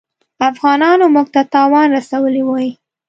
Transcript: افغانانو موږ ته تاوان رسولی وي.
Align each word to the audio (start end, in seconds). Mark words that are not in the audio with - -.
افغانانو 0.49 1.05
موږ 1.15 1.27
ته 1.33 1.41
تاوان 1.53 1.87
رسولی 1.97 2.43
وي. 2.47 2.69